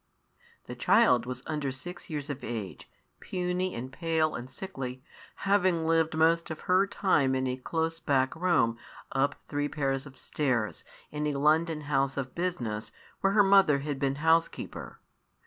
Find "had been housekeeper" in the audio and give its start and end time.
13.85-14.97